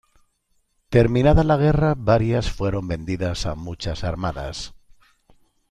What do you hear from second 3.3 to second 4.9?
a muchas Armadas.